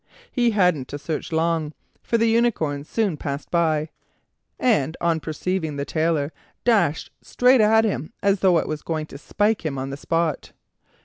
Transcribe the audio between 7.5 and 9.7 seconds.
at him as though it were going to spike